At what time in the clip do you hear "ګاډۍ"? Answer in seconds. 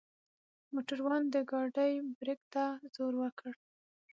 1.51-1.93